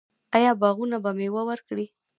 آیا 0.35 0.51
باغونه 0.61 0.97
به 1.03 1.11
میوه 1.17 1.41
ورکړي؟ 1.49 1.85